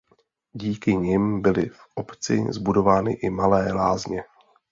Díky 0.53 0.95
nim 0.95 1.41
byly 1.41 1.69
v 1.69 1.79
obci 1.95 2.45
zbudovány 2.53 3.13
i 3.13 3.29
malé 3.29 3.71
lázně. 3.73 4.23